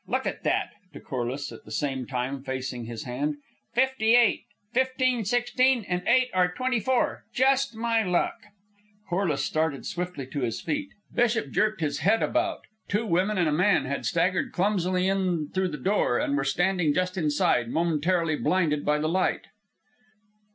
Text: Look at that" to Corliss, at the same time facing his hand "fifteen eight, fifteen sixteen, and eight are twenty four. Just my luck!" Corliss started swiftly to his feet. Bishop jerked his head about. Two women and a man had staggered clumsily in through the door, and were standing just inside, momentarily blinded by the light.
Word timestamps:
Look 0.07 0.25
at 0.25 0.41
that" 0.45 0.71
to 0.93 0.99
Corliss, 0.99 1.51
at 1.51 1.63
the 1.63 1.69
same 1.71 2.07
time 2.07 2.41
facing 2.41 2.85
his 2.85 3.03
hand 3.03 3.35
"fifteen 3.75 4.15
eight, 4.15 4.45
fifteen 4.73 5.25
sixteen, 5.25 5.85
and 5.87 6.01
eight 6.07 6.31
are 6.33 6.51
twenty 6.51 6.79
four. 6.79 7.25
Just 7.31 7.75
my 7.75 8.01
luck!" 8.01 8.39
Corliss 9.07 9.45
started 9.45 9.85
swiftly 9.85 10.25
to 10.25 10.39
his 10.39 10.59
feet. 10.59 10.89
Bishop 11.13 11.51
jerked 11.51 11.81
his 11.81 11.99
head 11.99 12.23
about. 12.23 12.61
Two 12.87 13.05
women 13.05 13.37
and 13.37 13.47
a 13.47 13.51
man 13.51 13.85
had 13.85 14.07
staggered 14.07 14.51
clumsily 14.53 15.07
in 15.07 15.49
through 15.49 15.67
the 15.69 15.77
door, 15.77 16.17
and 16.17 16.35
were 16.35 16.43
standing 16.43 16.95
just 16.95 17.15
inside, 17.15 17.69
momentarily 17.69 18.35
blinded 18.35 18.83
by 18.83 18.97
the 18.97 19.07
light. 19.09 19.45